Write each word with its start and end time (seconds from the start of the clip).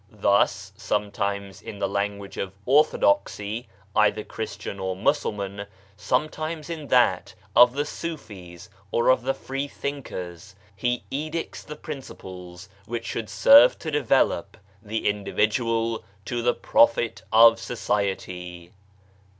Thus 0.09 0.73
sometimes 0.75 1.61
in 1.61 1.77
the 1.77 1.85
90 1.85 1.85
BAHAISM 1.85 1.93
language 2.09 2.37
of 2.37 2.53
orthodoxy— 2.65 3.67
either 3.95 4.23
Christian 4.23 4.79
or 4.79 4.95
Musulman— 4.95 5.67
sometimes 5.95 6.71
in 6.71 6.87
that 6.87 7.35
of 7.55 7.73
the 7.73 7.85
Sufis 7.85 8.67
or 8.91 9.09
of 9.09 9.21
the 9.21 9.35
Free 9.35 9.67
Thinkers, 9.67 10.55
he 10.75 11.03
edicts 11.11 11.61
the 11.61 11.75
principles 11.75 12.67
which 12.87 13.05
should 13.05 13.29
serve 13.29 13.77
to 13.77 13.91
develop 13.91 14.57
the 14.81 15.07
individual 15.07 16.03
to 16.25 16.41
the 16.41 16.55
profit 16.55 17.21
of 17.31 17.59
society. 17.59 18.71